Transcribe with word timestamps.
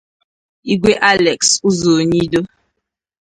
Igwe 0.73 0.91
Alex 1.11 1.41
Ụzọr 1.67 1.95
Ọnyịdo 2.03 2.41